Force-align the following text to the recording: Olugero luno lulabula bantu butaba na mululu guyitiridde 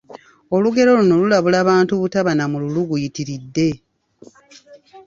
Olugero 0.55 0.91
luno 0.99 1.13
lulabula 1.21 1.59
bantu 1.69 1.93
butaba 2.01 2.31
na 2.35 2.45
mululu 2.51 2.81
guyitiridde 2.89 3.67